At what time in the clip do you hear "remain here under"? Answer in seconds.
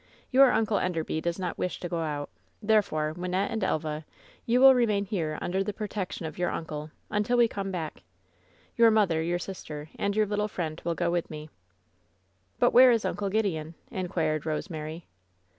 4.73-5.63